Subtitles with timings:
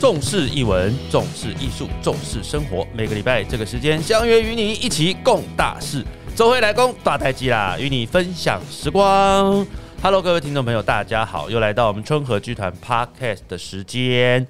[0.00, 2.86] 重视译文，重视艺术，重视生活。
[2.94, 6.04] 每个礼拜这个时间相约与你一起共大事，
[6.36, 9.66] 周会来攻大台机啦，与你分享时光。
[10.00, 14.46] Hello，各位听众朋友，大家好，又来到我们春和剧团 Podcast 的时间。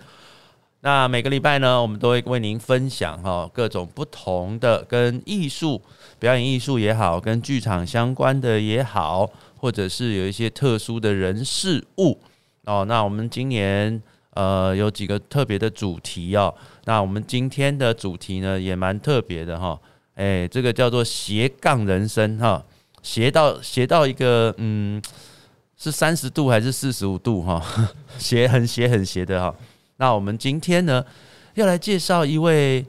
[0.83, 5.81] 那每个礼拜呢，我们都会为您分享哈各种不同的跟艺术、
[6.19, 9.27] 表演艺术也好，跟剧场相关的也好，
[9.57, 12.21] 或者是有一些特殊的人事物
[12.67, 12.85] 哦。
[12.87, 14.03] 那我们今年。
[14.39, 16.55] 呃，有几个特别的主题哦。
[16.85, 19.77] 那我们今天的主题呢，也蛮特别的哈。
[20.15, 22.65] 哎，这个叫做斜杠人生哈，
[23.03, 25.03] 斜到斜到一个嗯，
[25.77, 27.61] 是三十度还是四十五度哈？
[28.17, 29.53] 斜很斜很斜的哈。
[29.97, 31.05] 那我们今天呢，
[31.55, 32.87] 要来介绍一位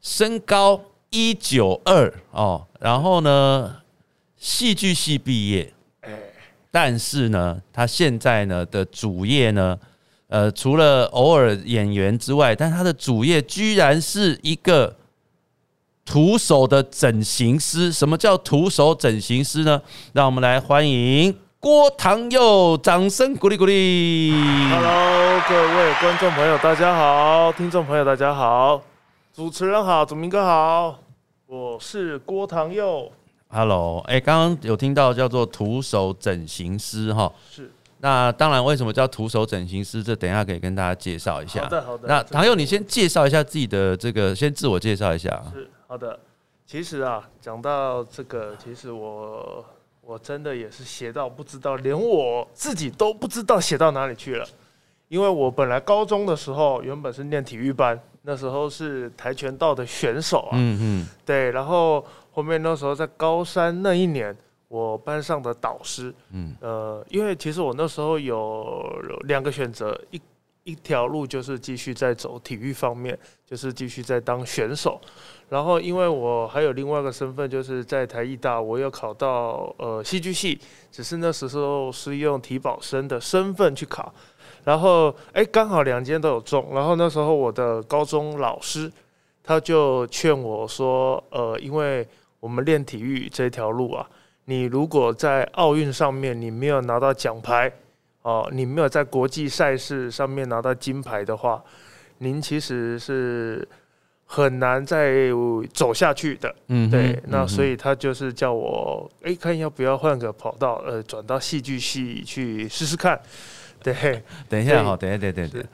[0.00, 0.80] 身高
[1.10, 3.78] 一九二哦，然后呢，
[4.36, 5.74] 戏剧系毕业，
[6.70, 9.76] 但是呢，他现在呢的主业呢。
[10.28, 14.96] 呃，除了偶尔演员之外，但他的主业居然是一个
[16.04, 17.92] 徒手的整形师。
[17.92, 19.80] 什么叫徒手整形师呢？
[20.12, 24.32] 让我们来欢迎郭唐佑，掌声鼓励鼓励。
[24.70, 28.80] Hello，各位观众朋友，大家好；听众朋友，大家好；
[29.32, 30.98] 主持人好，祖明哥好，
[31.46, 33.12] 我是郭唐佑。
[33.48, 37.30] Hello，哎，刚刚有听到叫做徒手整形师哈？
[37.50, 37.70] 是。
[38.04, 40.02] 那当然，为什么叫徒手整形师？
[40.02, 41.62] 这等一下可以跟大家介绍一下。
[41.62, 42.06] 好的，好的。
[42.06, 45.42] 那唐佑，你先介绍一下自己的这个，先自我介绍一下。
[45.54, 46.20] 是好的。
[46.66, 49.64] 其实啊，讲到这个，其实我
[50.02, 54.46] 我真的也是写到不知道，连我自己都不知道写到哪里去了。
[55.08, 60.52] 因为我本来高中的时候原本是念体育班，那时候是跆拳道的选手啊。
[60.52, 61.08] 嗯嗯。
[61.24, 64.36] 对，然后后面那时候在高三那一年。
[64.74, 68.84] 我班上的导师，嗯，呃，因为其实我那时候有
[69.28, 70.20] 两个选择，一
[70.64, 73.16] 一条路就是继续在走体育方面，
[73.46, 75.00] 就是继续在当选手，
[75.48, 80.58] 然后因为我还有另外一个身份，就是在台艺大，我有考到呃戏剧系，
[80.90, 84.12] 只是那时候是用体保生的身份去考，
[84.64, 88.90] 然后哎刚好两间都有中，然后那时候我的高中老师
[89.40, 92.04] 他就劝我说，呃，因为
[92.40, 94.04] 我们练体育这条路啊。
[94.46, 97.72] 你如果在奥运上面你没有拿到奖牌，
[98.22, 101.62] 哦，你没有在国际赛事上面拿到金牌的话，
[102.18, 103.66] 您其实是
[104.24, 105.28] 很难再
[105.72, 106.54] 走下去的。
[106.68, 113.20] 嗯，对，那所以他就是叫我，哎，看要不要换个跑道，呃，转到戏剧系去试试看。
[113.82, 115.64] 对，等一下好，等一下，等等等。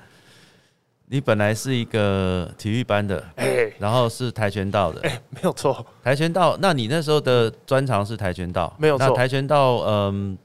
[1.13, 6.57] 你本来是一个体育班的，哎，然后是跆拳道的，哎，没有错，跆拳道。
[6.61, 9.11] 那你那时候的专长是跆拳道，没有错。
[9.11, 10.39] 跆拳道，嗯，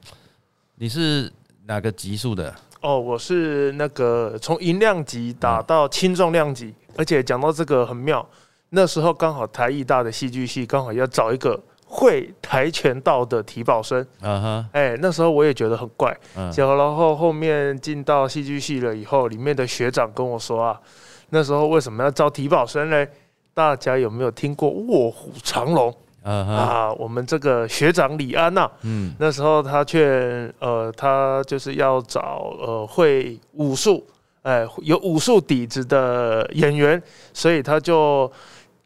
[0.78, 1.32] 你是
[1.68, 2.52] 哪个级数的？
[2.82, 8.28] 哦，我是那个从银量级打到轻重量级，而且讲到这个很妙，
[8.70, 11.62] 那时候刚好台艺大的戏剧系刚好要找一个。
[11.96, 20.78] 会跆拳道的体保生，嗯哼，哎，那时候我也觉得很怪，嗯，然后后面进到戏剧系了以后，里面的学长跟我说啊，
[21.30, 23.08] 那时候为什么要招体保生呢？
[23.54, 25.90] 大家有没有听过卧虎藏龙？
[26.24, 34.06] 啊，我们这个学长李安呐，嗯，那时候他劝，呃，他就是要找呃会武术，
[34.42, 37.02] 哎，有武术底子的演员，
[37.32, 38.30] 所以他就，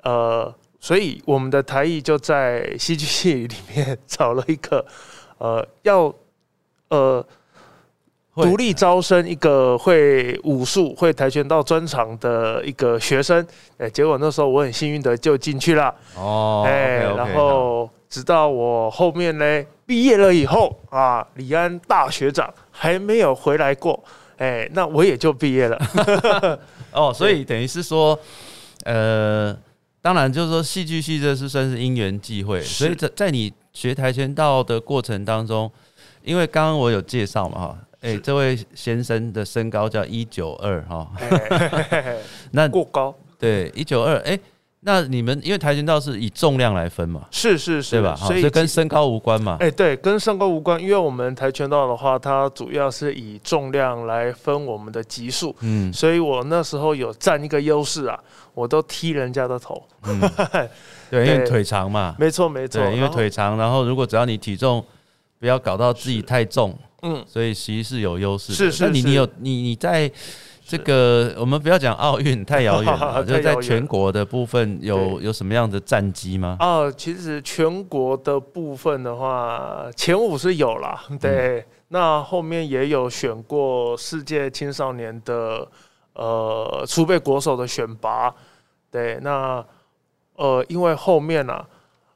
[0.04, 0.54] 呃。
[0.82, 4.86] 所以我们的台艺就在戏剧系里面 找了一个，
[5.38, 6.14] 呃，要
[6.88, 7.26] 呃
[8.34, 13.46] 独立招生一个会武术、会跆拳道专长的一个学生。
[13.78, 15.94] 哎，结果那时候我很幸运的就进去了。
[16.16, 24.02] 哦，哎，然后直到我后面呢毕业了以后啊，李安大学长还没有回来过。
[24.38, 25.78] 哎，那我也就毕业了。
[26.94, 28.18] 哦，所以等于是说，
[28.86, 29.54] 呃。
[30.10, 35.72] 当然，就是说戏剧系这是算是因缘际会，所以在在你学跆拳道的过程当中，
[36.24, 41.12] 因为刚刚我有介绍嘛哈，哎，这位先生的身高叫一九二哈，
[42.54, 44.40] 那过高，对，一九二，哎。
[44.82, 47.26] 那你们因为跆拳道是以重量来分嘛？
[47.32, 48.16] 是是是，对吧？
[48.16, 49.58] 所以跟身高无关嘛？
[49.60, 55.54] 哎，对，跟身高无关，因为我们跆拳道的话，它主要是以重量来分我们的级数。
[55.60, 58.18] 嗯，所以我那时候有占一个优势啊，
[58.54, 59.84] 我都踢人家的头。
[60.04, 60.18] 嗯，
[61.12, 62.16] 对，因为腿长嘛。
[62.18, 64.82] 没错没错，因为腿长，然后如果只要你体重
[65.40, 68.54] 不要搞到自己太重，嗯，所以其实是有优势。
[68.54, 70.10] 是是，那你你有你你在。
[70.70, 76.58] 这个我们不要讲奥运太遥远了， 就在全国的部分有有什么样的战绩吗？
[76.60, 85.68] 哦，其实全国的部分的话，前五是有啦，对，那后面也有选过世界青少年的
[86.14, 88.32] 呃储备国手的选拔。
[88.92, 89.66] 对，那
[90.36, 91.66] 呃，因为后面啊，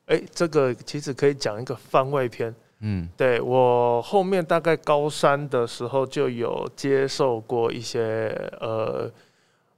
[0.06, 2.54] 哎，这个其实可以讲一个番外篇。
[2.86, 9.10] 嗯，对我后面大概高三的时候就有接受过一些呃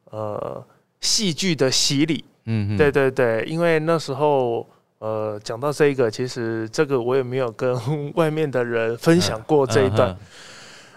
[0.10, 0.66] 呃
[1.02, 2.26] 戏剧的洗礼。
[2.46, 4.68] 嗯，对对对，因为那时候
[5.00, 10.18] 呃讲到这个，其实这个我也没有跟外面的人分享过这一段。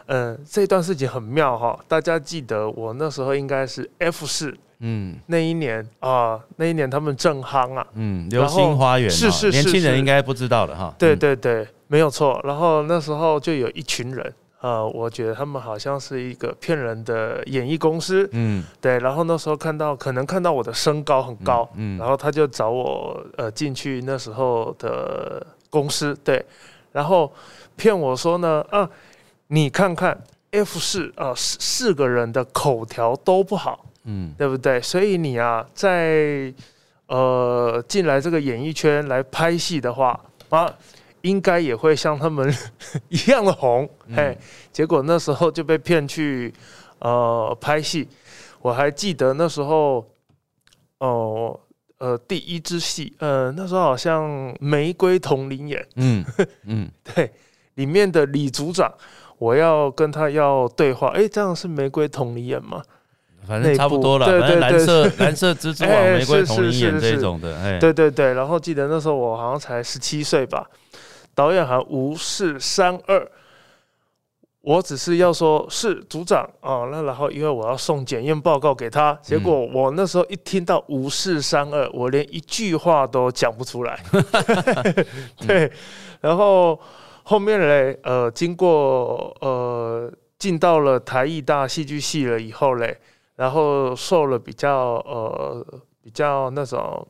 [0.06, 4.56] 嗯，这段事情很妙哈，大家记得我那时候应该是 F 四。
[4.80, 10.94] 嗯，那一年啊，那一年他们正夯啊，嗯，流星花园是是年轻人应该不知道的哈。
[10.96, 12.40] 对对对，没有错。
[12.44, 18.98] 然后那时候就有一群人，呃，我觉得他们好像是一个骗人的演艺公司，嗯，对。
[19.00, 26.44] 然后那时候看到，可能看到我的身高很高，嗯，然后他就找我呃进去那时候的公司，对，
[26.92, 27.32] 然后
[27.74, 28.88] 骗我说呢，啊，
[29.48, 30.16] 你看看
[30.52, 33.84] F 四啊，四四个人的口条都不好。
[34.10, 34.80] 嗯，对不对？
[34.80, 36.50] 所以你啊，在
[37.08, 40.18] 呃进来这个演艺圈来拍戏的话
[40.48, 40.72] 啊，
[41.22, 42.52] 应该也会像他们
[43.08, 43.88] 一样的红。
[44.14, 44.36] 嘿，
[44.72, 46.52] 结果那时候就被骗去
[47.00, 48.08] 呃拍戏。
[48.60, 50.04] 我还记得那时候，
[50.98, 51.58] 哦
[51.98, 54.24] 呃第一支戏，呃那时候好像
[54.60, 55.80] 《玫瑰同林演》。
[55.96, 56.24] 嗯
[56.64, 57.30] 嗯， 对，
[57.74, 58.92] 里面的李组长，
[59.38, 61.08] 我要跟他要对话。
[61.08, 62.82] 哎，这样是《玫瑰同林演》吗？
[63.46, 68.34] 反正差不多了，反正蓝色蓝色蜘蛛网、 玫瑰同林眼这种的，哎，对对对。
[68.34, 70.68] 然后记得那时候我好像才十七岁吧，
[71.38, 73.30] 导演喊无视三二，
[74.62, 84.02] 我只是要说是组长啊，那然后因为我要送检验报告给他，结果我那时候一听到无视三二，我连一句话都讲不出来。
[85.46, 85.70] 对，
[86.20, 86.76] 然后
[87.22, 92.98] 后面嘞，呃，经过呃进到了台艺大戏剧系了以后嘞。
[93.36, 95.64] 然后受了比较呃
[96.02, 97.06] 比较那种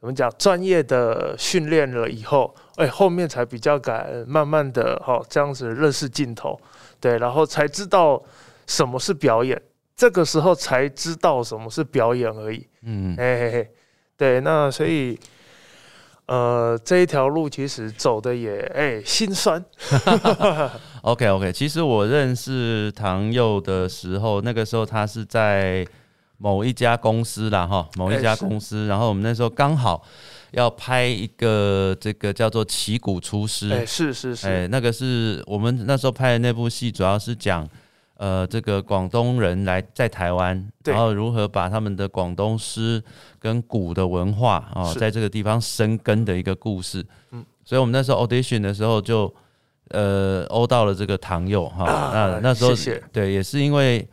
[0.00, 6.60] 怎么讲专业的训练了以后，哎，后面才比较敢慢慢的哈这样子认识镜头，
[7.00, 8.22] 对，然后才知道
[8.66, 9.60] 什么是表演，
[9.96, 12.66] 这个时候才知道什么是表演而已。
[12.82, 13.68] 嗯，哎，
[14.16, 15.18] 对，那所以。
[16.30, 19.64] 呃，这一条路其实走的也哎心酸。
[21.00, 25.86] OK OK，其实我认识唐佑的时候，那个时候他是在
[26.38, 28.86] 某一家公司啦，哈，某一家公司。
[28.86, 30.02] 然后我们那时候刚好
[30.52, 33.70] 要拍一个这个叫做《旗鼓出师》。
[33.74, 37.68] 哎，是是是，哎，那个是我们那时候拍的那部戏，主要是讲。
[38.20, 43.00] 呃，这个广东人来在台湾，然后如何把他们的广东诗
[43.38, 47.06] 跟鼓的文化啊，在这个地方生根的一个故事。
[47.30, 49.32] 嗯，所以我们那时候 audition 的时候就
[49.90, 52.72] 呃欧到了这个唐佑哈，那那时候
[53.12, 54.04] 对也是因为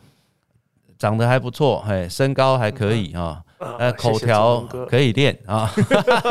[0.98, 3.42] 长得还不错，嘿，身高还可以啊，
[3.78, 5.70] 呃，口条可以练啊，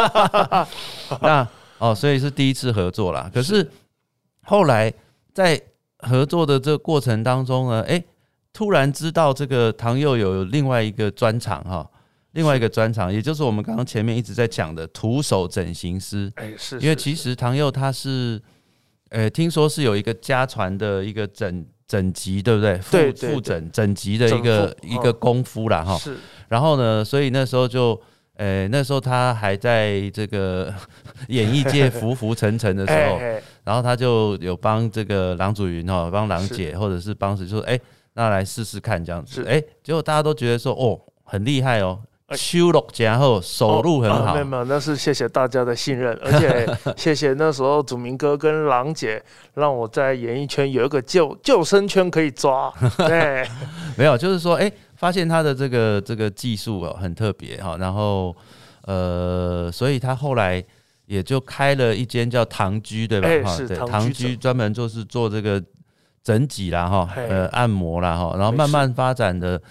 [1.22, 1.48] 那
[1.78, 3.30] 哦，所以是第一次合作啦。
[3.34, 3.70] 可是
[4.44, 4.92] 后来
[5.34, 5.62] 在
[6.00, 8.04] 合作的这个过程当中呢，哎，
[8.54, 11.88] 突然知道这个唐佑有另外一个专场哈，
[12.32, 16.32] 另外一个专场，也就是我们刚刚前面一直在讲的徒手整形师。
[16.36, 18.42] 哎，是，因为其实唐佑他是，
[19.10, 22.80] 呃，听说是有一个家传的一个整整集，对不对？
[22.92, 25.98] 对复整整集的一个一个功夫啦，哈。
[25.98, 26.16] 是。
[26.48, 28.00] 然后呢，所以那时候就，
[28.36, 30.74] 呃，那时候他还在这个
[31.30, 33.20] 演艺界浮浮沉沉的时候。
[33.66, 37.80] 然后他就有帮这个郎祖云哈，帮郎姐，或者是帮谁说，哎，
[38.14, 42.00] 那来试试看这样子，哎，结果大家都觉得说，哦，很厉害哦，
[42.32, 46.66] 修录加后手路很好，没有没有，那是谢谢大家的信任，而且
[46.98, 53.48] 谢谢那时候祖明哥跟郎姐，让我在演艺圈有一个救救生圈可以抓， 对，
[53.98, 58.36] 没有，就是说，哎，发现他的这个这个技术哦很特别哈，然后
[58.84, 60.64] 呃，所以他后来。
[61.08, 63.30] 也就开了一间叫唐居，对吧？
[63.48, 65.64] 哈，对，唐居专门就是做这个
[66.24, 69.62] 整脊啦，哈，呃，按摩啦，哈，然后慢慢发展的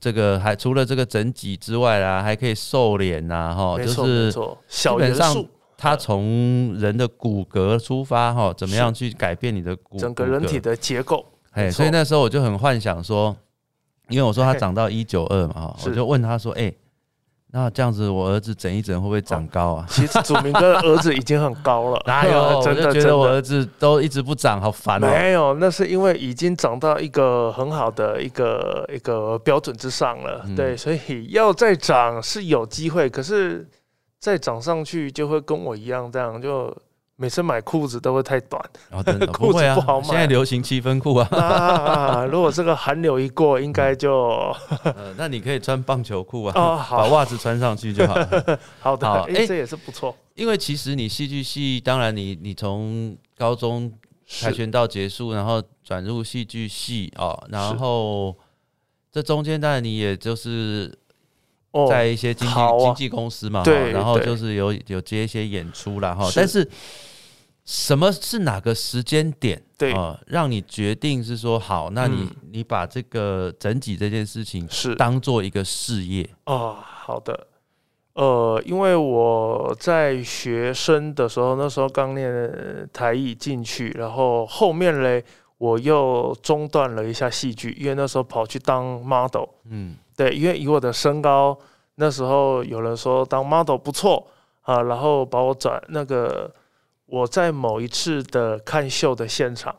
[0.00, 5.44] 这个还除了这个整脊之外啦，还可以瘦脸呐，哈，就是基本上
[5.76, 11.24] 他从人的骨骼出发，哈，怎么样去改变你的骨整个人体的结构？
[11.52, 13.36] 哎，所以那时候我就很幻想说，
[14.08, 16.72] 因为我说他长到一九二嘛，哈，我就问他说，哎。
[17.50, 19.86] 那这样子，我儿子整一整会不会长高啊？
[19.88, 22.60] 其实祖明哥的儿子已经很高了，哪有？
[22.62, 25.06] 真的觉得我儿子都一直不长，好烦哦。
[25.06, 30.44] 没有，那是因为已经长到一个很好的一个一个标准之上了。
[30.54, 33.66] 对，所以要再长是有机会，可是
[34.20, 36.76] 再长上去就会跟我一样，这样就
[37.20, 40.06] 每次买裤子都会太短，然后真的 裤子不好，买。
[40.06, 48.60] 现在流行七分裤啊，啊，如果这个寒流一过，应该就 呃那你可以穿棒球裤啊，哦 把好袜子穿上去就好了。
[48.78, 53.92] 好的，好诶哎，这也是不错，因为其实你戏剧系，当然你你从高中
[54.24, 58.36] 跆拳道结束，然后转入戏剧系哦，然后
[59.10, 61.07] 这中间当然你也就是哦
[61.88, 66.30] 在一些经纪、好啊经纪公司嘛，对哈然后就是有有接一些演出啦，哈。
[66.34, 66.68] 但是
[67.64, 69.62] 什么是哪个时间点？
[69.76, 77.46] 对啊，让你决定是说好，那你、嗯你把这个整体这件事情是当做一个事业，哦，好的。
[78.14, 82.28] 呃，因为我在学生的时候，那时候刚念
[82.92, 85.22] 台艺进去，然后后面嘞，
[85.58, 89.44] 我又中断了一下戏剧，因为那时候跑去当 model。
[89.70, 91.56] 嗯对，因为以我的身高，
[91.94, 94.26] 那时候有人说当 model 不错
[94.62, 96.52] 啊，然后把我转那个
[97.06, 99.72] 我在某一次的看秀的现场，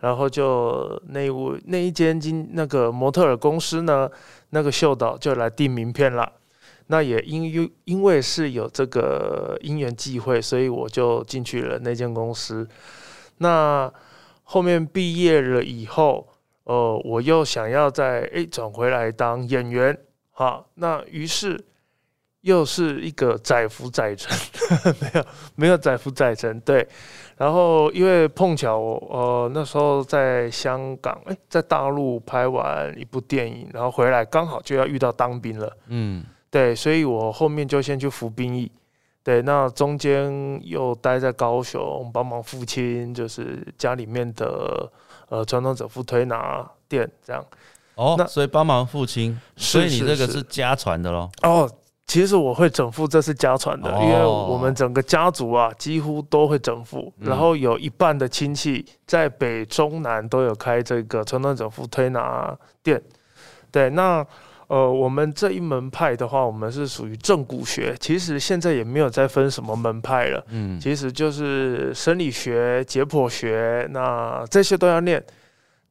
[0.00, 4.10] 然后就那屋那一间经那个模特儿公司呢，
[4.50, 6.32] 那个秀导就来递名片了。
[6.88, 12.68] 那也因因因为是有这个因缘际会，所以我就进去了那间公司。
[13.38, 13.88] 那
[14.42, 16.26] 后面毕业了以后，
[16.64, 19.96] 呃，我又想要再诶转回来当演员，
[20.30, 21.62] 好，那于是
[22.40, 24.36] 又是一个载浮载沉，
[25.00, 26.86] 没有没有载浮载沉，对。
[27.36, 35.76] 然后因为碰巧我呃那时候在香港，诶，在大陆拍完一部电影，然后回来刚好就要遇到当兵了。
[35.88, 38.70] 嗯对，所以我后面就先去服兵役。
[39.24, 44.88] 对，那中间又待在高雄帮忙父亲，就是家里面的
[45.34, 47.44] 呃传统整副推拿店这样。
[47.96, 51.30] 哦那，所以帮忙父亲，所以你是这个是是家传的喽。
[51.42, 51.70] 哦，
[52.06, 63.00] 其实我会整副，这是家传的，因为哦我们整个家族啊几乎都会整副，嗯然后有一半的亲戚在北中南都有开这个传统整副推拿店。
[63.70, 64.24] 对，那
[64.66, 70.44] 呃，我们这一门派的话，我们是属于正骨学，其实现在也没有再分什么门派了。
[70.48, 75.22] 嗯其实就是生理学、解剖学，那这些都要念。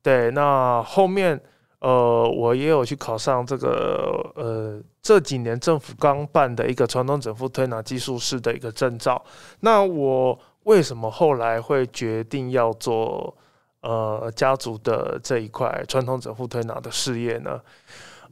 [0.01, 1.39] 对，那后面
[1.80, 9.24] 呃，我也有去考上这个呃这几年政府刚办的一个传统整复推拿技术师的一个证照。
[9.60, 13.36] 那我为什么后来会决定要做
[13.82, 17.60] 呃家族的这一块传统整复推拿的事业呢？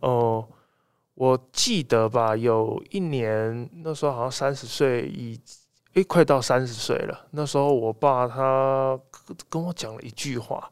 [0.02, 0.48] 呃，
[1.14, 5.40] 我记得吧，有一年那时候好像三十岁以
[5.94, 7.28] 诶，快到三十岁了。
[7.32, 9.00] 那时候我爸他
[9.50, 10.70] 跟我讲了一句话，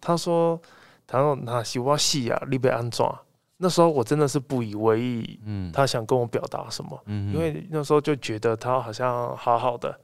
[0.00, 0.60] 他说
[1.06, 3.04] ：“他说那是我戏啊，你被安怎？”
[3.60, 9.98] 那时候我真的是不以为意，嗯他想跟我表达什么，嗯因为那时候就觉得他好像好好的。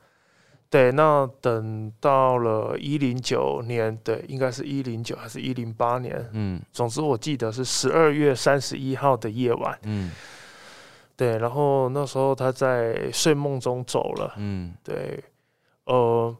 [0.75, 9.79] 对，那等到了一零九年，对，应该是一零九还是一零八年，嗯总之我记得是十二月三十一号的夜晚。
[9.85, 10.11] 嗯
[11.15, 14.35] 对，然后那时候他在睡梦中走了。
[14.37, 15.23] 嗯对，
[15.85, 16.37] 呃，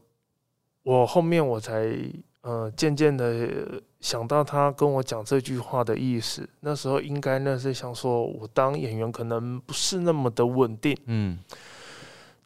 [0.83, 1.97] 我后面我才
[2.41, 6.49] 呃渐渐的想到他跟我讲这句话的意思。
[6.59, 11.39] 那时候应该那是想说我当演员可能不是那么的稳定，嗯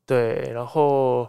[0.05, 1.27] 对，然后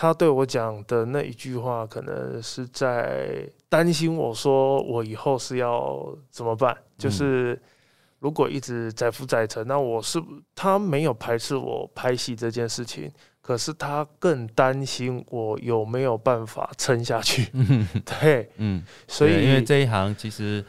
[0.00, 7.60] 他对我讲的那一句话，可能是在担心我说我以后是要怎么办，就是。
[8.20, 10.20] 如果一直载浮载沉，那我是
[10.52, 13.08] 他没有排斥我拍戏这件事情，
[13.40, 17.48] 可是他更担心我有没有办法撑下去。
[17.52, 20.64] 嗯 对，嗯，所以因为这一行其实。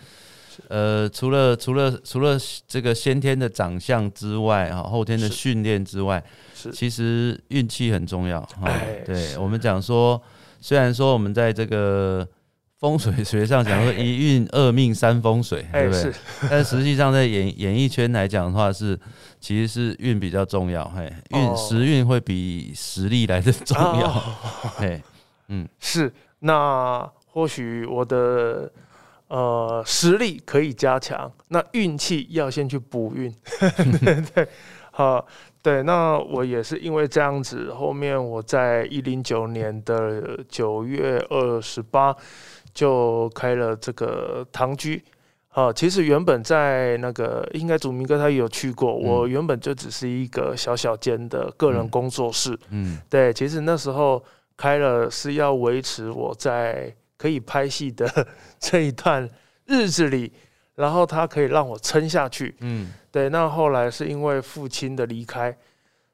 [0.68, 2.38] 呃，除了除了除了
[2.68, 6.24] 这个先天的长相之外，啊，后天的训练之外，
[6.74, 8.42] 其实运气很重要。
[8.42, 10.22] 哈哎对我们讲说，
[10.60, 12.28] 虽然说我们在这个
[12.78, 16.16] 风水学上讲说一运二命三风水，对哎不对是？
[16.50, 19.00] 但实际上在演演艺圈来讲的话是，
[19.40, 24.22] 其实是运比较重要，嘿，运哦时运会比实力来的重要，哦
[24.78, 25.02] 嘿，
[25.80, 28.72] 是，那或许我的
[29.30, 33.34] 呃实力可以加强，那运气要先去补运。
[34.02, 34.48] 对对，
[34.92, 35.26] 好，
[35.64, 42.16] 对，那我也是因为这样子，后面我在一零九年的九月二十八
[42.74, 45.02] 就开了这个唐居。
[45.50, 54.24] 啊，其实原本在那个应该祖明哥他也有去过，我原本就只是一个小小间的个人嗯工作室，嗯对，其实那时候
[54.56, 58.10] 开了是要维持我在可以拍戏的
[58.60, 59.30] 这一段
[59.66, 60.32] 日子里，
[60.76, 62.56] 然后他可以让我撑下去。
[62.62, 65.56] 嗯对，那后来是因为父亲的离开，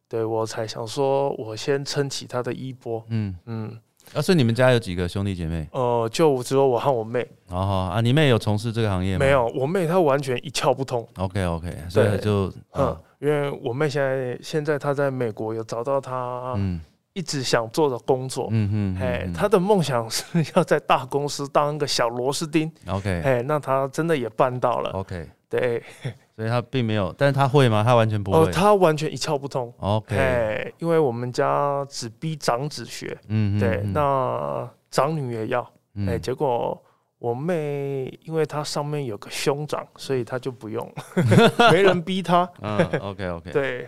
[0.09, 3.05] 对我才想说，我先撑起他的衣钵。
[3.09, 3.79] 嗯，嗯，
[4.13, 5.67] 啊，所以你们家有几个兄弟姐妹？
[5.73, 9.25] 呃，就只有我和我妹，哦啊，你妹有从事这个行业吗？
[9.25, 9.31] 没。
[9.31, 11.07] 有，我妹她完全一窍不通。
[11.17, 16.79] OK OK，所以对就嗯嗯，因为我妹现在现在她在美国有找到她嗯
[17.15, 18.49] 一直想做的工作。
[18.51, 20.23] 嗯嗯哎，他的梦想是
[20.55, 22.71] 要在大公司当一个小螺丝钉。
[22.87, 24.91] OK 哎，那他真的也办到了。
[24.91, 25.81] OK，对，
[26.35, 27.83] 所以他并没有，但是他会吗？
[27.83, 28.51] 他完全不哦，会。
[28.51, 29.73] 她完全一窍不通。
[29.79, 35.61] OK，哎，因为我们家只逼长子学，嗯对，那长女也要。
[35.97, 36.77] 哎、哎结果
[37.19, 40.85] 我妹因为她上面有个兄长，所以她就不用，
[41.71, 42.47] 没人逼她。
[42.61, 43.87] 嗯 OK OK，对，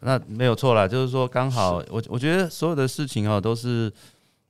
[0.00, 3.90] 那没有错啦，就是说刚好我我觉得所有的事情哦都是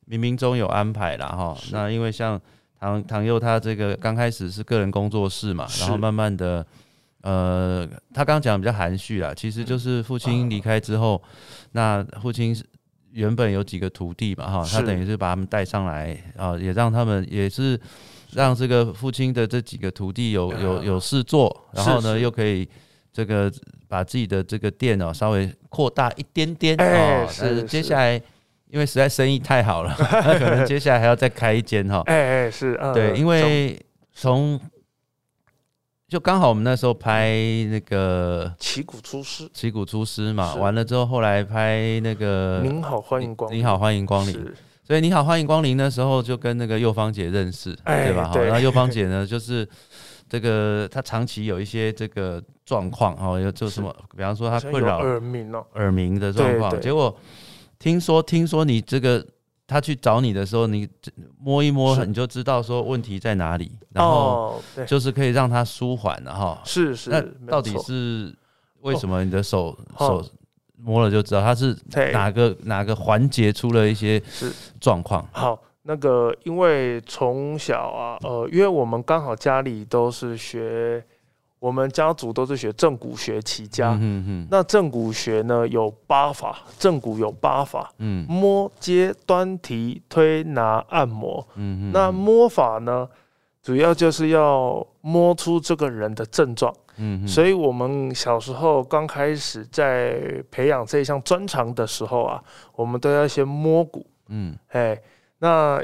[0.08, 1.56] 冥冥中有安排啦哈。
[1.72, 2.40] 那因为像
[2.78, 6.66] 唐唐佑他这个刚开始是个人工作室嘛，然后慢慢的。
[7.22, 7.84] 呃，
[8.14, 11.20] 他刚刚讲得比较含蓄啦，其实就是父亲离开之后，
[11.72, 12.64] 那父亲是
[13.10, 17.80] 原本有几个徒弟嘛，哈，他等于是把他们带上来啊，也让他们也是
[18.30, 22.20] 让这个父亲的这几个徒弟有有有事做，然后呢是。
[22.20, 22.68] 又可以
[23.12, 23.52] 这个
[23.88, 28.20] 把自己的这个店哦稍微扩大一点点哦，哎是是接下来
[28.68, 32.02] 因为实在生意太好了， 可能接下来还要再开一间哈。
[32.06, 33.80] 哎哎是，呃对，因为
[34.12, 34.60] 从
[36.08, 37.36] 就刚好我们那时候拍
[37.70, 44.32] 那个旗鼓出师，旗鼓出师嘛，完了之后后来拍那个您好，欢迎光临，你好欢迎光临，
[44.82, 48.24] 所以你好欢迎光临那时候就跟那个右芳姐认识，哎对吧？
[48.24, 49.66] 哈，对然后右芳 姐呢就是。
[50.28, 57.16] 这个他长期有一些这个状况哦，有就什么，比方说她好像有困扰耳鸣哦，耳鸣的状况，结果
[57.78, 59.24] 听说听说你这个
[59.66, 60.88] 他去找你的时候，你
[61.38, 66.60] 摸一摸你就知道说问题在哪里，然后就是可以让他舒缓了哈。
[66.64, 68.34] 是是，那到底是
[68.80, 70.22] 为什么你的手哦。
[70.22, 70.30] 手
[70.78, 71.74] 摸了就知道它是
[72.12, 74.52] 哪个哪个环节出了一些是。
[74.78, 75.26] 状况？
[75.32, 81.02] 好，那个因为从小啊，呃，因为我们刚好家里都是学，
[81.60, 83.92] 我们家族都是学正骨学起家。
[83.92, 91.46] 嗯嗯那正骨学呢有八法，正骨有八法，嗯摸、接、端、提、推、拿、按摩。
[91.54, 93.08] 嗯那摸法呢，
[93.62, 96.74] 主要就是要摸出这个人的症状。
[96.98, 102.42] 嗯所以我们小时候刚开始在培养这一项专长的时候啊，
[102.74, 104.04] 我们都要先摸骨。
[104.28, 104.98] 嗯哎，
[105.38, 105.82] 那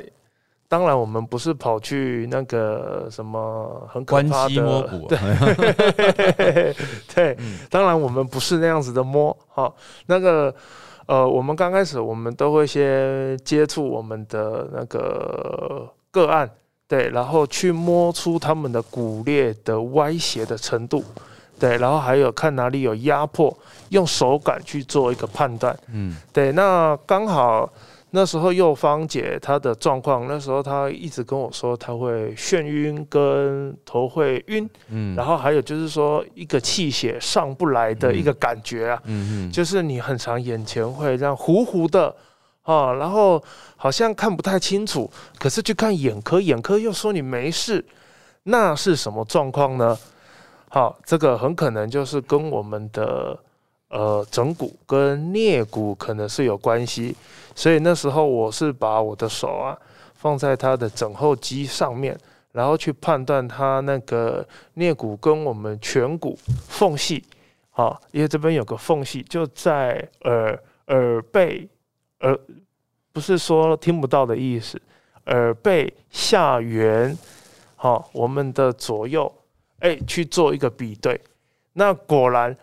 [0.68, 5.06] 当然我们不是跑去那个什么很可怕的
[7.14, 7.58] 对，嗯。
[7.68, 10.54] 当然我们不是那样子的摸，好，那个
[11.04, 16.50] 呃，我们刚开始我们都会先接触我们的那个个案，
[16.88, 21.04] 对，然后去摸出他们的骨裂的歪斜的程度，
[21.58, 23.54] 对，然后还有看哪里有压迫，
[23.90, 26.16] 用手感去做一个判断，嗯。
[26.32, 27.70] 对，那刚好
[28.14, 42.14] 那时候右芳姐她的状况，那时候她一直跟我说她会眩晕跟头会晕，嗯然后还有就是说一个气血上不来的一个感觉啊，嗯嗯就是你很常眼前会这样糊糊的。
[42.64, 43.42] 啊，然后
[43.74, 47.84] 好像看不太清楚，可是去看眼科，眼科又说你没事，
[48.44, 49.98] 那是什么状况呢？
[50.68, 53.36] 好，这个很可能就是跟我们的
[53.92, 57.14] 呃整骨跟颞骨可能是有关系，
[57.54, 59.78] 所以那时候我是把我的手啊
[60.14, 62.18] 放在他的枕后肌上面，
[62.52, 67.22] 然后去判断他那个颞骨跟我们颧骨缝隙，
[67.70, 71.68] 好，因为这边有个缝隙就在耳耳背
[72.20, 72.38] 耳，
[73.12, 74.80] 不是说听不到的意思，
[75.26, 77.14] 耳背下缘，
[77.76, 79.30] 好，我们的左右，
[79.80, 81.20] 哎，去做一个比对，
[81.74, 82.56] 那果然。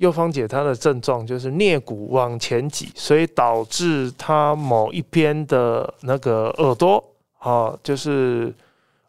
[0.00, 7.04] 右方姐她的症状就是颞骨往前挤，所以导致她某一边的那个耳朵，
[7.38, 8.50] 啊，就是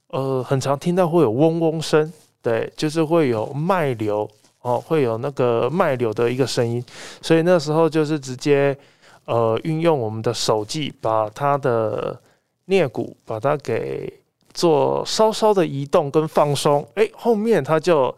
[0.07, 4.29] 呃，很常听到会有嗡嗡声，对，就是会有脉流，
[4.63, 6.83] 哦，会有那个脉流的一个声音，
[7.21, 8.77] 所以那时候就是直接
[9.23, 12.19] 呃运用我们的手技，把她的
[12.67, 14.11] 颞骨把它给
[14.53, 18.13] 做稍稍的移动跟放松，哎，后面它就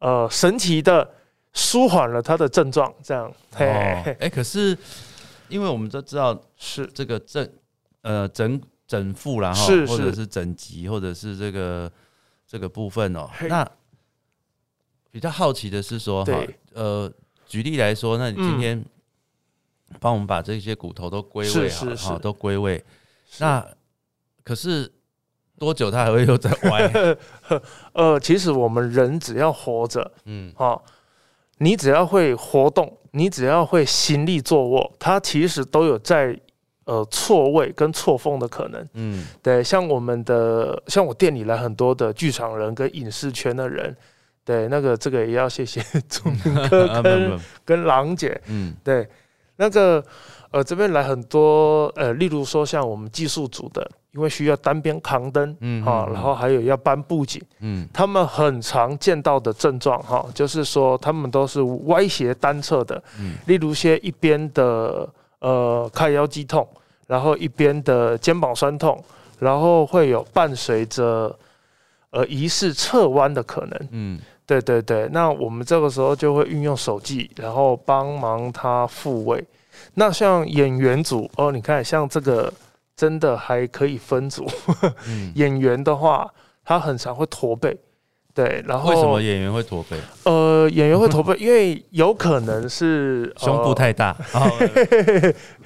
[0.00, 1.08] 呃神奇的。
[1.52, 4.76] 舒缓了他的症状，这样，哎，哎，可是
[5.48, 6.86] 因为我们都知道是。
[6.94, 7.48] 这个整
[8.02, 9.92] 呃整整副啦哈，是是。
[9.92, 11.90] 或者是整集，或者是这个
[12.46, 13.28] 这个部分哦。
[13.48, 13.68] 那
[15.10, 16.32] 比较好奇的是说哈，
[16.74, 17.12] 呃，
[17.46, 18.60] 举例来说，那你今嗯。
[18.60, 18.84] 天
[19.98, 22.08] 帮我们把这些骨头都归是位好了是是。
[22.10, 22.84] 哈都归位，
[23.38, 23.66] 那
[24.44, 24.92] 可是
[25.58, 27.16] 多久它还会又在歪？
[27.94, 30.52] 呃，其实我们人只要活着，嗯。
[30.54, 30.80] 哈、
[31.58, 36.38] 你只要会活动，你只要会行力坐卧，它其实都有在
[36.84, 38.88] 呃错位跟错峰的可能。
[38.94, 43.96] 嗯，对，像我们的像我店里来很多的剧场人跟影视圈的人，
[44.44, 48.74] 对，那个这个也要谢谢朱明哥跟 不跟郎姐，嗯。
[48.82, 49.06] 对，
[49.56, 50.02] 那个
[50.50, 65.08] 呃这边来很多呃，例如说像我们技术组的，因为需要单边扛灯，嗯啊，嗯然后还有要搬布景，嗯他们很常见到的症状哈，就是说他们都是歪斜单侧的，嗯例如些一边的
[65.40, 66.66] 呃开腰肌痛，
[67.06, 69.02] 然后一边的肩膀酸痛，
[69.38, 71.34] 然后会有伴随着
[72.10, 73.88] 呃疑似侧弯的可能。
[73.90, 79.44] 嗯对对对，那我们这个时候就会运用手技，然后帮忙他复位。
[79.92, 82.50] 那像演员组哦，你看像这个
[82.98, 84.44] 真的还可以分组。
[85.06, 86.28] 嗯， 演员的话，
[86.64, 87.78] 他很常会驼背，
[88.34, 89.96] 对，然后为什么演员会驼背？
[90.24, 91.36] 呃演员会驼背？
[91.38, 94.16] 因为有可能是 胸部呃太大。
[94.34, 94.50] 哦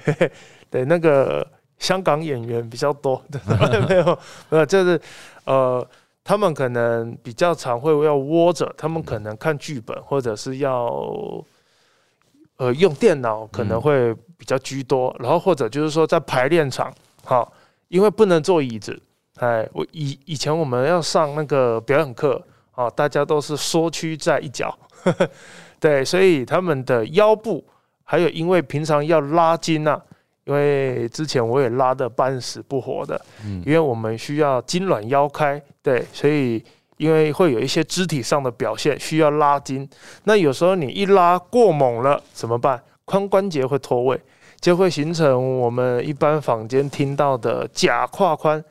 [0.69, 1.45] 对那个
[1.79, 3.41] 香港演员比较多，对
[3.87, 4.17] 没有
[4.51, 4.99] 没有，就是
[5.45, 5.83] 呃，
[6.23, 11.43] 他们可能比较常会要窝着，他们可能看剧本或者是要
[12.57, 16.91] 呃用电脑可能会比较居多，然后或者就是说在排练场，
[17.23, 17.53] 好，
[17.87, 19.01] 因为不能坐椅子，
[19.39, 24.77] 哎，我以以前我们要上那个表演课，啊，大家都是缩屈在一角，
[25.79, 27.63] 对，所以他们的腰部
[28.03, 30.01] 还有因为平常要拉筋啊。
[30.45, 36.61] 因为之前我也拉的半死不活的，嗯因为我们需要筋软腰开，对，所以
[36.97, 39.89] 因为会有一些肢体上的表现需要拉筋，
[40.25, 42.83] 那有时候你一拉过猛了怎么办？
[43.05, 44.19] 髋关节会脱位，
[44.63, 48.63] 就会形成我们一般坊间听到的假胯宽。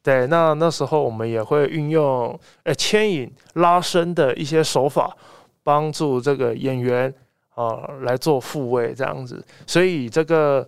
[0.00, 5.14] 对，那那时候我们也会运用呃牵引拉伸的一些手法，
[5.64, 7.12] 帮助这个演员
[7.56, 10.66] 啊来做复位这样子，所以这个。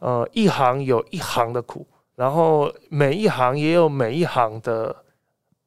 [0.00, 4.94] 呃，一行有一行的苦，然后每一行也有每一行的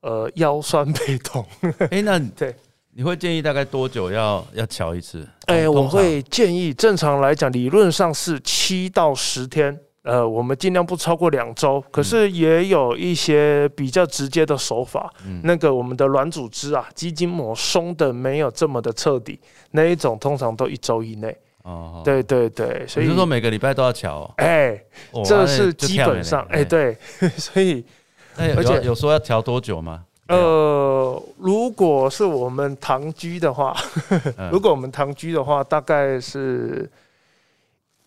[0.01, 1.43] 呃腰酸背痛。
[1.89, 2.55] 哎，那对，
[2.97, 5.23] 你会建议大概多久要要瞧一次？
[5.45, 11.79] 哎，我会建议，正常来讲，理论上是七到十天，呃，我们尽量不超过两周。
[11.91, 21.37] 可是也有一些比较直接的手法，嗯那个我们的软组织啊，肌筋膜松的没有这么的彻底，那一种通常都一周以内。
[21.65, 24.33] 哦，对对对，所以你是说每个礼拜都要瞧哦？
[24.37, 24.81] 哎，
[25.11, 26.97] 哦这是基本上，呢哎，，对，
[27.37, 27.85] 所以。
[28.39, 30.03] 那有而且有有说要调多久吗？
[30.27, 33.75] 没有，呃，如果是我们唐居的话，
[34.37, 36.89] 嗯 如果我们唐居的话，大概是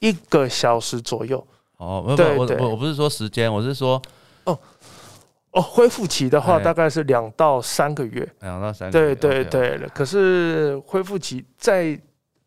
[0.00, 1.44] 一个小时左右。
[1.78, 4.00] 哦，不不，对对我我我不是说时间，我是说
[4.44, 4.58] 哦
[5.52, 8.28] 哦，恢复期的话哎大概是两到三个月。
[8.40, 9.14] 两到三个对月。
[9.14, 11.98] 对 OK，OK，对，可是恢复期在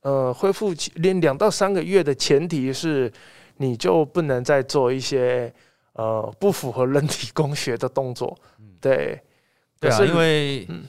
[0.03, 3.11] 呃恢复期连两到三个月的前提是，
[3.57, 5.51] 你就不能再做一些
[5.93, 8.37] 呃不符合人体工学的动作。
[8.79, 9.19] 对，
[9.83, 10.83] 对啊，因为嗯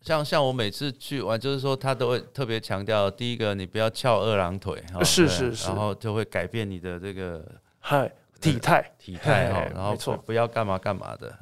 [0.00, 7.42] 像像我每次去玩，就是说他都会特别强调，第一个你不要翘二郎腿，哈是是是然后就会改变你的这个
[7.80, 8.92] 嗨，体态。
[8.98, 11.34] 体态哈，然后没错不要干嘛干嘛的。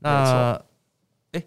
[0.00, 0.62] 那
[1.32, 1.42] 哎，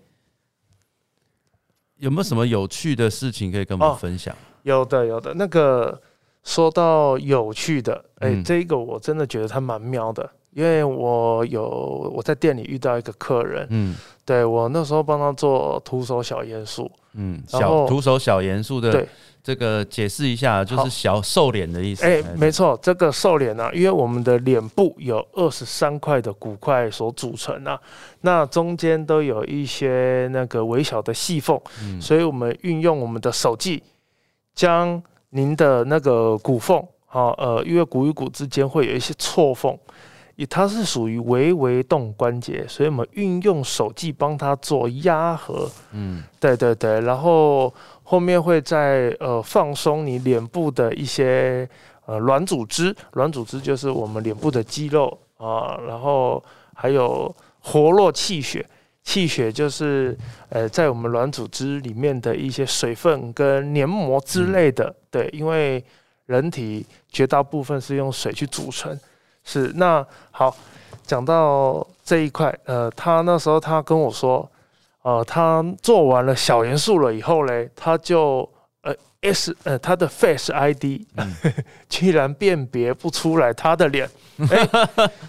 [1.98, 4.36] 有没有什么有趣的事情可以跟我哦们分享？
[4.64, 5.32] 有的，有的。
[5.36, 6.02] 那个
[6.44, 13.96] 说到有趣的，哎、嗯这个我真的觉得他蛮妙的，因为我有我在店里遇到一个客人，嗯。
[14.24, 19.08] 对我那时候帮他做徒手小严肃，嗯，小徒手小严肃的对，
[19.44, 22.04] 这个解释一下，就是小瘦脸的意思。
[22.04, 27.80] 哎、没错，这个瘦脸啊，因为我们的脸部有二十三块的骨块所组成啊，
[28.22, 32.02] 那中间都有一些那个微小的细缝，嗯。
[32.02, 33.84] 所以我们运用我们的手技，
[34.56, 39.78] 将您的那个骨缝，好、呃，因为骨与骨之间会有一些错缝，
[40.36, 51.68] 也它是属于微微动关节，所以我们运用手技帮它做压合，嗯对对对，然后后面会再呃放松你脸部的一些
[52.06, 56.44] 呃软组织，软组织就是我们脸部的肌肉啊，然后
[56.74, 58.66] 还有活络气血。
[59.04, 60.18] 气血就是
[60.50, 65.84] 呃在我们软组织里面的一些水分跟黏膜之类的，对，因为
[66.26, 69.00] 人体绝大部分是用水去组成。
[69.46, 70.54] 是，那好，
[71.06, 74.50] 讲到这一块，呃，他那时候他跟我说，
[75.04, 78.50] 呃，他做完了小元素了以后嘞，他就
[78.82, 80.84] 呃 S 呃他的 Face ID
[81.16, 81.34] 嗯
[81.88, 84.10] 居然辨别不出来他的脸，
[84.50, 84.68] 哎，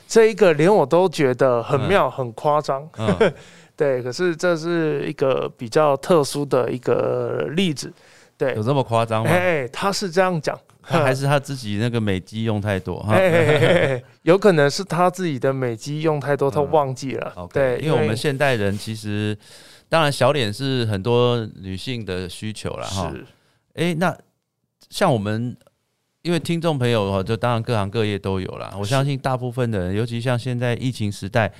[0.08, 2.88] 这一个连我都觉得很妙、很夸张。
[2.98, 3.32] 嗯，
[3.76, 7.92] 对，可是这是一个比较特殊的一个例子。
[8.38, 9.30] 对有，这么夸张吗？
[9.30, 13.18] 哎，他是这样讲，他还是他自己那个美肌用太多哈。
[14.22, 17.48] 有可能是他自己的美肌用太多，他嗯忘记了。
[17.52, 19.36] 对，因为我们现代人其实，
[19.88, 23.10] 当然小脸是很多女性的需求了哈。
[23.10, 23.26] 是
[23.74, 24.16] 哎，那
[24.88, 25.56] 像我们，
[26.22, 28.72] 因为听众朋友哈，就当然各行各业都有啦。
[28.78, 31.52] 我相信大部分的人，尤其像现在疫情时代，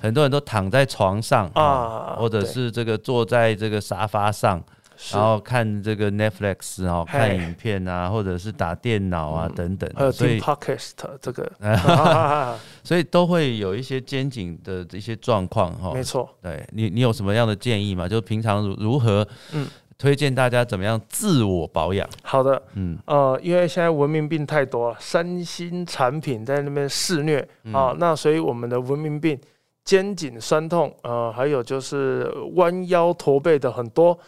[0.00, 4.64] 很多人都躺在床上啊，啊，或者是这个坐在这个沙发上，是
[5.12, 15.92] 然后看这个 Netflix 哦，嘿看影片啊，或者是打电脑啊嗯等等还有的，所听以 podcast 这个，啊 所以都会有一些肩颈的一些状况哈。
[15.92, 16.28] 没错。
[16.42, 18.06] 对你，你有什么样的建议吗？
[18.08, 19.66] 就平常如如何，嗯
[19.98, 22.08] 推荐大家怎么样自我保养？
[22.22, 29.38] 好的，嗯呃，因为现在文明病太多了，三星产品在那边肆虐嗯啊，那所以我们的文明病、
[29.84, 34.18] 肩颈酸痛，呃，还有就是弯腰驼背的很多。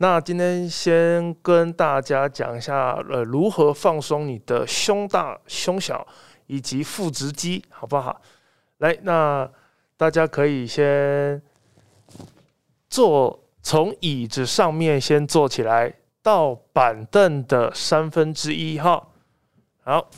[0.00, 6.06] 那今天先跟大家讲一下，呃，如何放松你的胸大、胸小
[6.46, 8.20] 以及腹直肌，好不好？
[8.78, 9.50] 来，那
[9.96, 11.42] 大家可以先
[12.88, 19.04] 坐，从椅子上面先坐起来，到板凳的三分之一哈。
[19.82, 20.08] 好，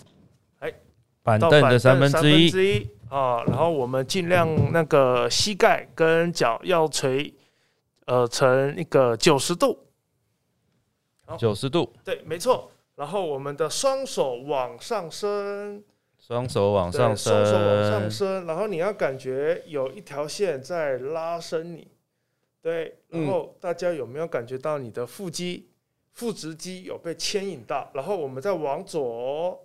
[0.61, 0.71] 到
[1.23, 7.33] 板凳的三分之一，之一啊，然后我们尽量那个膝盖跟脚要垂，
[8.11, 9.79] 呃，成一个九十度。
[11.39, 12.69] 九十度，对，没错。
[12.97, 15.81] 然后我们的双手往上升，
[16.19, 21.87] 双手往对上双手往上升，升，然后你要感觉有一条线在拉伸你，
[22.61, 22.99] 对。
[23.11, 25.71] 然后大家有没有感觉到你的腹肌、
[26.11, 27.89] 腹直肌有被牵引到？
[27.95, 29.65] 然后我们再往左，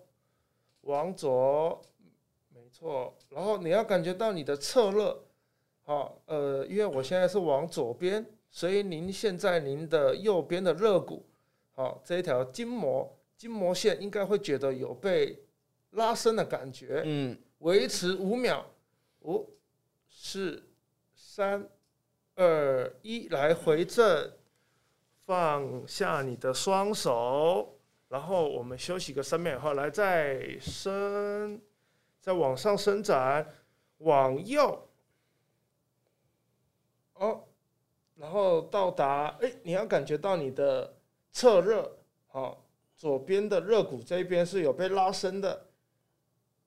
[0.81, 1.81] 往左，
[2.53, 3.12] 没错。
[3.29, 5.17] 然后你要感觉到你的侧肋，
[5.84, 8.23] 好，呃，因为我现在是往左边，
[8.56, 11.26] 所以您现在您的右边的肋骨，
[11.74, 15.38] 好，这一条筋膜筋膜线应该会觉得有被
[15.89, 17.02] 拉伸的感觉。
[17.04, 18.65] 嗯，维持五秒，
[19.24, 19.46] 五、
[20.08, 20.63] 四、
[21.13, 21.68] 三、
[22.36, 24.32] 二、一，来回正，
[25.26, 31.62] 放下你的双手，然后我们休息个三秒后，来再伸，
[32.22, 33.54] 再往上伸展，
[33.98, 34.88] 往右，
[37.15, 37.44] 哦，
[38.17, 40.93] 然后到达，哎，你要感觉到你的
[41.32, 41.91] 侧热，
[42.28, 42.63] 好、
[42.95, 45.65] 左边的肋骨这一边是有被拉伸的。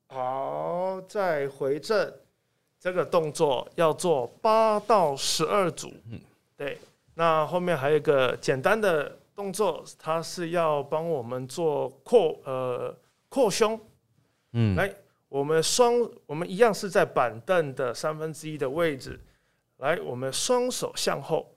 [0.06, 2.12] 好，再回正。
[2.80, 5.92] 这个动作要做八到十二组。
[6.10, 6.20] 嗯
[6.56, 6.78] 对。
[7.14, 12.94] 那后面还有一个简单的动作，它是要帮我们做扩呃
[13.28, 13.78] 扩胸。
[14.52, 14.94] 嗯，来，
[15.28, 15.94] 我们双
[16.26, 19.18] 我们一样是在板凳的三分之一的位置。
[19.78, 21.54] 来，我们双手向后，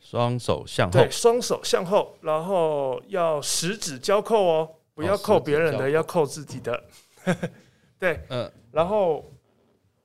[0.00, 0.92] 双手向后。
[0.92, 6.84] 对，，双手向后，然后要十指交扣哦，不要哦扣别人的，要扣自己的。
[7.98, 9.24] 对，嗯，然后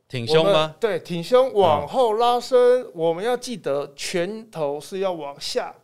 [0.07, 0.75] 挺胸吗？
[0.79, 5.75] 对，挺胸往后拉伸，我们要记得拳头是要往下，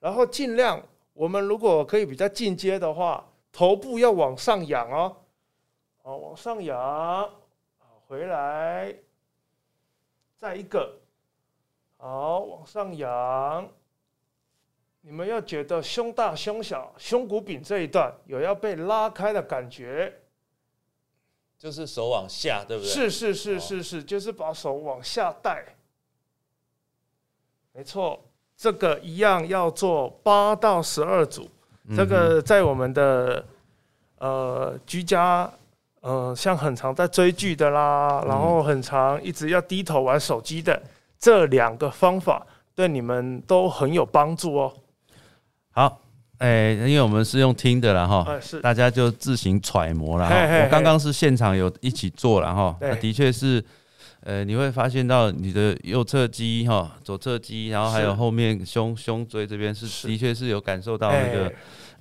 [0.00, 0.82] 然后尽量
[1.14, 5.16] 我们如果可以比较进阶的话，头部要往上仰哦，
[6.02, 6.78] 好，往上仰，
[7.78, 8.94] 好，回来，
[10.38, 10.98] 再一个，
[11.96, 13.68] 好，往上扬。
[15.00, 20.12] 你们要觉得胸大胸小，胸骨柄这一段有要被拉开的感觉，
[21.56, 22.92] 就是手往下，对不对？
[22.92, 25.64] 是是是哦是是，就是把手往下带。
[27.72, 28.20] 没错，
[28.56, 31.48] 这个一样要做八到十二组。
[31.88, 33.46] 嗯这个在我们的
[34.18, 35.48] 呃居家，
[36.02, 40.80] 呃，像很常在追剧的啦，然后很常一直要低头玩手机的，
[41.18, 44.72] 这两个方法对你们都很有帮助哦。
[45.72, 46.00] 好，
[46.38, 48.60] 哎，因为我们是用听的啦哈，哎，是。
[48.60, 50.34] 大家就自行揣摩了哈。
[50.34, 50.64] 嘿嘿嘿。
[50.64, 53.64] 我刚刚是现场有一起做了哈，对那的确是，
[54.20, 58.14] 呃，你会发现到你的右侧肌哈、左侧肌，然后还有是。
[58.14, 60.06] 后面胸胸椎这边是是。
[60.06, 61.52] 的确是有感受到那个哎。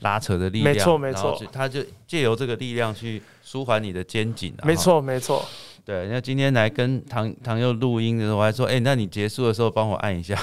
[0.01, 3.23] 拉扯的力量，没错没然后错就它就借由这个力量去
[3.55, 4.75] 舒缓你的肩颈啊，没。
[4.75, 5.45] 错没错，
[5.85, 10.35] 对，那今天来跟唐唐佑录音的时候，我还说，哎、那你结束的时候帮我按一下，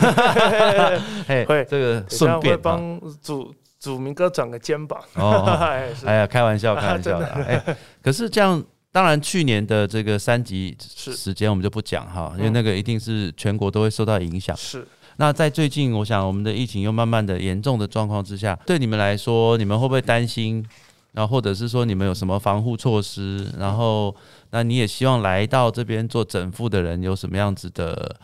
[1.29, 4.99] 哎，会这个顺便帮祖祖明哥转个肩膀。
[5.17, 5.45] 哦。
[6.07, 7.27] 哎，呀，开玩笑， 开玩笑的。
[7.27, 7.63] 哎、
[8.03, 14.57] 可是这样，当然去年的这个三级是时间我们就不讲哈，因为嗯那个一定是全国都会受到影响。
[14.57, 20.67] 是那在最近，我想我们的疫情又慢慢的严重的状况之下，对你们来说，你们会不会担心？
[21.13, 23.47] 然后或者是说你们有什么防护措施？
[23.59, 24.15] 然后
[24.51, 28.17] 那你也希望来到这边做整复的人有什么样子的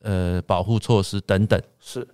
[0.00, 1.60] 呃保护措施等等？
[1.78, 2.08] 是，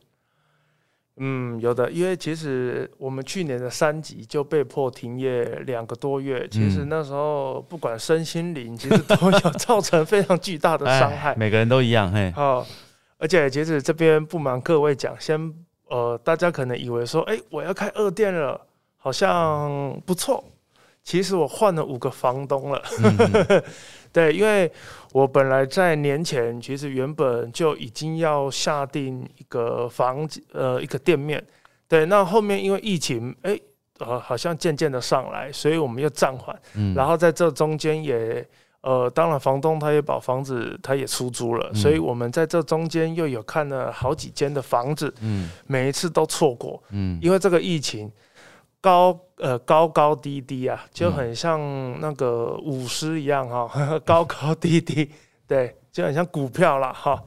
[1.18, 11.36] 嗯，有的，因为其实我们去年的三级就被迫停业两个多月，其实那时候不管身心灵，其实都有 造成非常巨大的伤害。
[11.36, 12.32] 每个人都一样，嘿。
[12.32, 12.66] 好，
[13.18, 15.54] 而且其实这边不瞒各位讲，先
[15.88, 18.60] 呃，大家可能以为说，哎，我要开二店了。
[19.06, 20.42] 好像不错，
[21.04, 22.82] 其实我换了五个房东了。
[24.12, 24.68] 对，因为
[25.12, 31.40] 我本来在年前其实原本就已经要下定一个房子，呃，一个店面。
[31.86, 33.56] 对，那后面因为疫情，哎，
[34.00, 36.60] 呃，好像渐渐的上来，所以我们又暂缓。
[36.74, 36.92] 嗯。
[36.92, 38.44] 然后在这中间也，
[38.80, 45.14] 呃，当然房东他也把房子他也出租了，所以我们在这中间又有看了好几间的房子。
[45.20, 45.48] 嗯。
[45.68, 46.82] 每一次都错过。
[46.90, 47.16] 嗯。
[47.22, 48.10] 因为这个疫情。
[48.80, 51.60] 高呃高高低低啊，就很像
[52.00, 53.68] 那个舞狮一样哈，
[54.06, 55.10] 高高低低，
[55.46, 57.20] 对，就很像股票啦哈。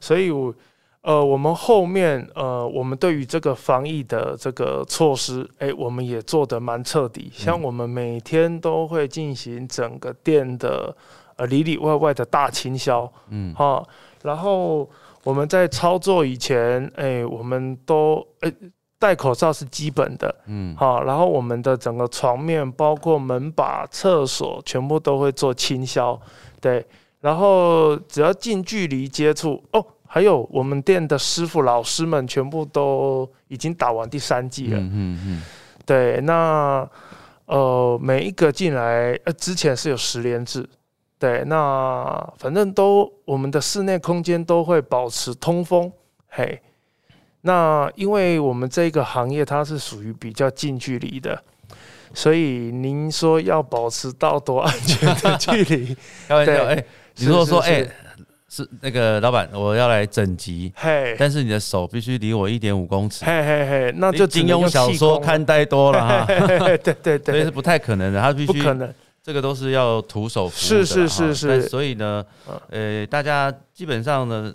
[0.00, 0.54] 所以，我
[1.02, 7.30] 呃，我们后面呃，我们对于这个防疫的这个措施，哎，我们也做得蛮彻底。
[7.32, 10.94] 像我们每天都会进行整个店的
[11.36, 13.82] 呃里里外外的大清销，嗯哈。
[14.22, 14.88] 然后
[15.24, 18.52] 我们在操作以前，哎，我们都哎。
[18.98, 26.18] 戴口罩是基本的，嗯，好，然后我们的整个床面，包括门把、厕所，全部都会做清消，
[26.60, 26.82] 对，
[27.20, 35.42] 然后只要近距离接触，哦，还有我们店的师傅、老师们，全部都已经打完第三剂了，嗯嗯，
[35.84, 36.88] 对，那
[37.44, 40.66] 呃，每一个进来，呃，之前是有十连制，
[41.18, 45.92] 对，那反正都我们的室内空间都会保持通风，
[46.28, 46.62] 嘿。
[47.46, 51.40] 那因为我们这个行业它是属于比较近距离的，
[52.12, 55.96] 所以您说要保持到多安全的 距离？
[56.26, 57.86] 开玩笑，哎，你如果说，哎，
[58.48, 72.24] 是那个老板，我要来整集，嘿，但是你的手必须离我一点五公尺，嘿嘿嘿，那就金庸小说看太多了哈，对对对，所以是不太可能的，他必须不可能，这个都是要徒手服是是是是，所以呢，
[72.70, 74.52] 呃，大家基本上呢。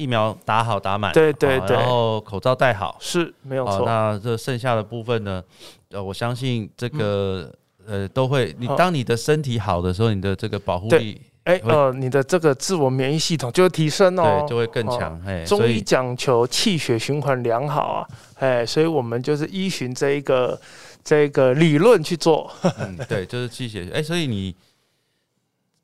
[0.00, 3.82] 疫苗打好打满，对对对，然后口罩戴好是没有错。
[3.84, 5.42] 那这剩下的部分呢？
[5.90, 7.52] 呃，我相信这个
[7.86, 8.54] 呃都会。
[8.58, 15.20] 你当你的身体好的时候，你的这个保护力，哎呃，你的这个自我免疫系统就会提升哦，对，就会更强。
[15.26, 20.58] 哎，中医讲求气血循环良好啊，哎，所以我们就是依循这一个
[21.04, 22.50] 这个理论去做。
[22.78, 23.90] 嗯，对，就是气血。
[23.92, 24.54] 哎，所以你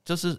[0.05, 0.35] 就是。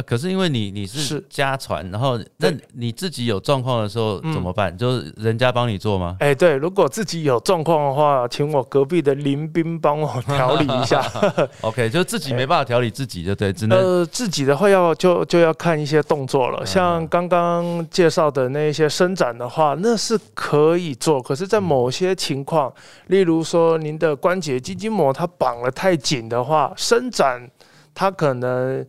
[0.00, 4.76] 呃，可是因为你你是家传，然后那你自己有状况的时候怎么办？
[4.76, 6.16] 就是人家帮你做吗？
[6.20, 11.04] 哎，对，如果自己有状况的话，请我隔壁的林兵帮我 调理一下。
[11.62, 21.20] OK，就自己没办法调理自己，就对，只能呃自己的话要就就要看一些动作了，像刚刚介绍的那些伸展的话，那是可以做。
[21.20, 22.72] 可是，在某些情况，
[23.08, 27.50] 例如说您的关节肌筋膜它绑了太紧的话，伸展
[27.94, 28.86] 它可能。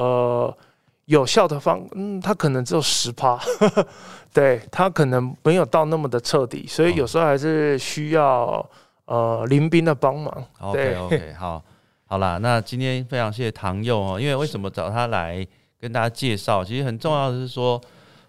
[0.00, 0.56] 呃，
[1.04, 3.38] 有效的方，嗯，它可能只有十趴，
[4.32, 8.66] 对，它可能没有到那么的彻底，所以有时候还是需要
[9.04, 10.44] 呃林斌的帮忙。
[10.60, 11.62] OK OK，好，
[12.08, 15.46] 好啦，那今天非常谢谢唐佑哦，因为为什么找他来
[15.78, 16.64] 跟大家介绍？
[16.64, 17.78] 其实很重要的是说，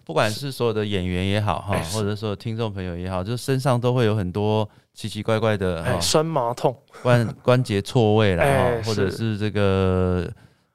[0.04, 10.30] 不管是所有的演员也好哈，或者说听众朋友也好，就是身上都会有很多奇奇怪怪的酸麻痛、关关节错位了哈，或者是这个。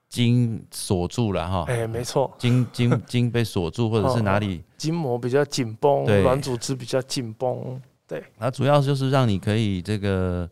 [0.09, 8.23] 筋锁住了哈，哎，没错，筋筋筋被锁住，或者是哪里筋膜比较紧绷，软组织比较紧绷，对。
[8.37, 10.49] 那主要就是让你可以这个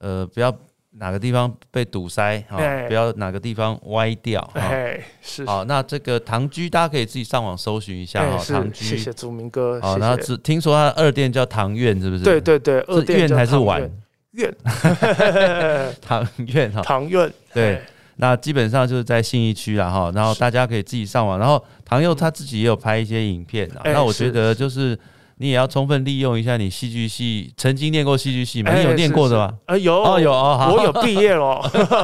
[0.00, 0.54] 呃，不要
[0.90, 5.44] 哪个地方被堵塞哈，不要哪个地方歪掉，哎，是。
[5.46, 9.80] 好，那这个唐居大家可以自己上网搜寻一下哈，唐居，谢谢祖明哥。
[9.80, 12.22] 好，然后只听说他二店叫唐苑，是不是？
[12.22, 13.90] 对对对，二店还是晚？
[14.32, 14.54] 苑，
[16.02, 17.80] 唐苑哈，唐苑，对。
[18.20, 23.80] 那基本上就是在信义区啦哈，然后大家可以自己上网，然后唐佑他自己也有拍一些影片啊。
[23.84, 24.98] 那我觉得就是
[25.36, 28.74] 你也要充分利用一下你戏剧系曾经念过戏剧系吗？
[28.74, 29.54] 你有念过的吗？
[29.66, 31.60] 啊有哦有哦，我有毕业了。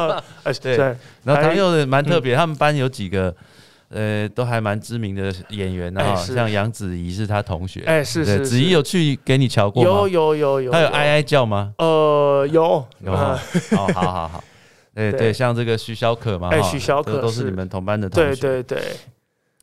[0.62, 0.76] 对，
[1.24, 3.34] 然后唐佑的蛮特别，他们班有几个
[3.88, 7.82] 呃都还蛮知名的演员啊，像杨子怡是他同学。
[7.86, 9.90] 哎是是，子怡有去给你瞧过吗？
[9.90, 11.72] 有有有有，他有哀哀叫吗？
[11.78, 13.36] 呃有有，好
[13.94, 14.44] 好好好。
[14.94, 18.30] 对对，像这个徐小可嘛，哎，徐小可都是你们同班的同学。
[18.36, 18.96] 对对对，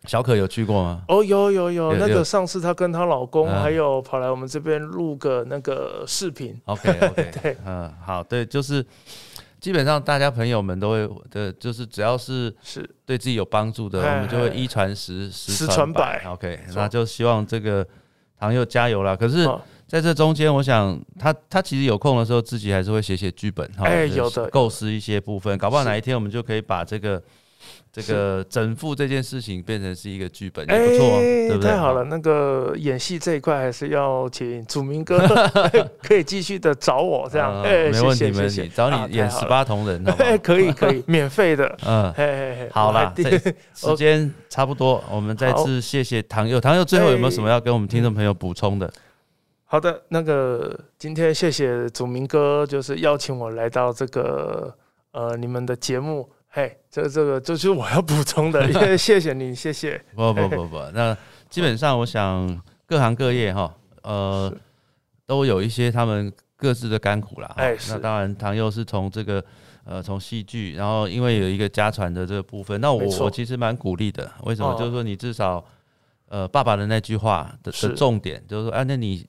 [0.06, 1.02] 小可有去过吗？
[1.08, 8.86] 哦，有有有，那个上次她跟她老公嗯还有跑来我们这边录个那个视频，OK OK， 对，嗯，好，对，就是
[9.60, 16.32] 基本上大家朋友们都会的，就是只要是是对自己有帮助的，哎我们就会哎一传十，十十传百百。
[16.32, 17.88] OK，那就希望这个
[18.40, 19.16] 唐佑加油啦。
[19.16, 19.62] 可是哦
[19.92, 27.22] 在这中间，我想他他其实有空的时候，自己还是会写写剧本哈，就是哎有的构思一些部分，搞不好哪一天我们就可以把这个
[27.92, 31.72] 这个整副这件事情变成是一个剧本，也哎不错，对不对？
[31.72, 35.20] 太好了，那个演戏这一块还是要请祖明哥
[36.02, 42.14] 可以继续的找我这样，嗯哎，没问题，没问题，找啊你演十八铜人， 哎，可以可以， 免费的，嗯。
[42.14, 43.38] 嘿嘿嘿，好啦，我还第这
[43.76, 46.62] 时间差不多，我们再次谢谢唐佑。
[46.62, 48.90] 唐佑最后有没有什么要跟我们听众朋友补充的？
[49.72, 54.76] 好的，那个今天谢谢祖明哥，就是邀请我来到这个
[55.12, 60.04] 呃你们的节目，嘿，这这个这就是我要补充的，谢 谢谢你，谢谢。
[60.14, 61.18] 不不不不，那
[61.50, 64.54] 基本上我想各行各业哈，呃，
[65.26, 67.50] 都有一些他们各自的甘苦啦。
[67.56, 69.42] 哎那当然唐佑是从这个
[69.86, 74.30] 呃从戏剧，然后因为有一个家传的这个部分，那我我其实蛮鼓励的。
[74.44, 74.74] 为什么？
[74.74, 75.64] 哦就是说你至少
[76.28, 79.26] 呃爸爸的那句话的的是重点就是说，啊，那你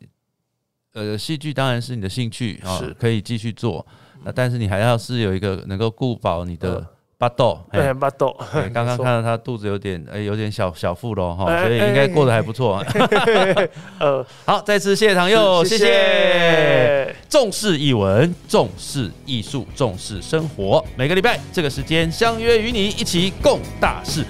[0.95, 3.85] 呃戏剧当然是你的兴趣啊是，可以继续做。
[4.25, 6.87] 那但是你还要是有一个能够顾保你的嗯
[7.19, 7.61] 巴豆。
[8.01, 12.85] 巴豆，对 刚刚看到他肚子有点，哎、有点小小腹了哈，哎所以应该过得还不错。
[14.01, 15.85] 呃，好，再次谢谢唐佑，谢谢。
[15.87, 17.17] 谢。
[17.29, 20.85] 重视译文，重视艺术，重视生活。
[20.97, 24.25] 每个礼拜这个时间相约与你一起共大事。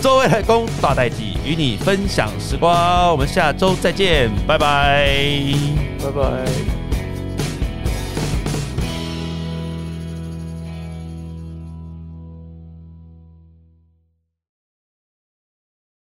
[0.00, 3.12] 周未来公大代记，与你分享时光。
[3.12, 5.06] 我们下周再见，拜拜。
[6.02, 6.79] 拜拜。